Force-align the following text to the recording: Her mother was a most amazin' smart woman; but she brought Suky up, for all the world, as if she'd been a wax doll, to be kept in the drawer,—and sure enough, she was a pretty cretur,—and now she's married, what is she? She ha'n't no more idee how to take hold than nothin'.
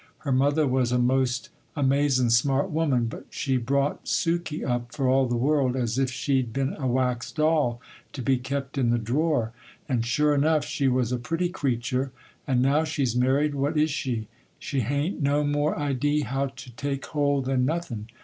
Her 0.25 0.31
mother 0.31 0.65
was 0.65 0.91
a 0.91 0.97
most 0.97 1.49
amazin' 1.77 2.31
smart 2.31 2.71
woman; 2.71 3.05
but 3.05 3.27
she 3.29 3.57
brought 3.57 4.05
Suky 4.07 4.65
up, 4.67 4.91
for 4.91 5.07
all 5.07 5.27
the 5.27 5.37
world, 5.37 5.75
as 5.75 5.99
if 5.99 6.09
she'd 6.09 6.51
been 6.51 6.73
a 6.79 6.87
wax 6.87 7.31
doll, 7.31 7.79
to 8.13 8.23
be 8.23 8.37
kept 8.39 8.79
in 8.79 8.89
the 8.89 8.97
drawer,—and 8.97 10.03
sure 10.03 10.33
enough, 10.33 10.65
she 10.65 10.87
was 10.87 11.11
a 11.11 11.19
pretty 11.19 11.49
cretur,—and 11.49 12.63
now 12.63 12.83
she's 12.83 13.15
married, 13.15 13.53
what 13.53 13.77
is 13.77 13.91
she? 13.91 14.27
She 14.57 14.79
ha'n't 14.81 15.21
no 15.21 15.43
more 15.43 15.77
idee 15.77 16.21
how 16.21 16.47
to 16.47 16.71
take 16.75 17.05
hold 17.05 17.45
than 17.45 17.65
nothin'. 17.65 18.07